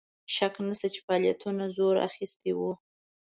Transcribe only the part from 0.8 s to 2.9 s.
چې فعالیتونو زور اخیستی وو.